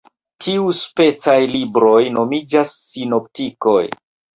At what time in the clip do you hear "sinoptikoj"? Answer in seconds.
2.91-3.83